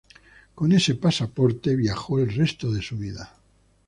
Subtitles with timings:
[0.55, 3.35] Con ese pasaporte viajó el resto de su vida.